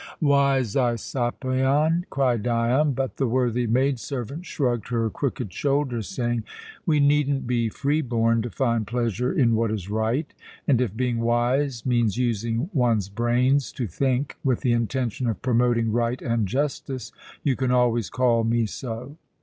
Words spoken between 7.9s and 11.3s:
born to find pleasure in what is right; and if being